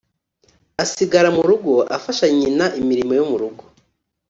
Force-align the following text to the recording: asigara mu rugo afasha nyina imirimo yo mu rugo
asigara 0.83 1.29
mu 1.35 1.41
rugo 1.49 1.73
afasha 1.97 2.25
nyina 2.37 2.65
imirimo 2.81 3.11
yo 3.19 3.25
mu 3.29 3.35
rugo 3.41 3.63